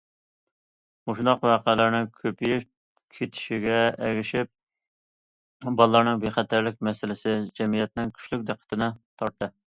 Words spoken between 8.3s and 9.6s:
دىققىتىنى تارتتى.